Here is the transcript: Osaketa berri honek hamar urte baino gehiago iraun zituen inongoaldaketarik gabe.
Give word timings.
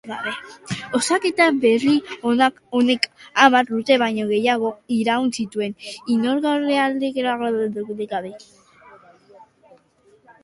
Osaketa 0.99 1.45
berri 1.65 1.91
honek 2.29 3.05
hamar 3.43 3.69
urte 3.79 3.97
baino 4.03 4.25
gehiago 4.31 4.71
iraun 4.95 5.29
zituen 5.41 5.75
inongoaldaketarik 6.15 8.15
gabe. 8.15 8.33